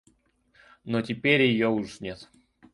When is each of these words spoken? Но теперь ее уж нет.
Но 0.83 1.03
теперь 1.03 1.43
ее 1.43 1.67
уж 1.69 1.99
нет. 1.99 2.27